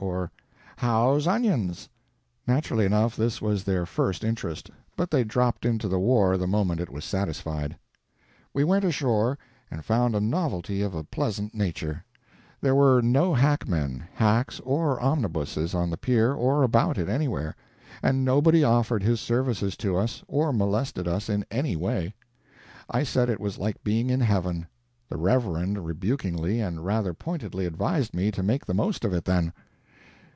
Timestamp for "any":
21.51-21.75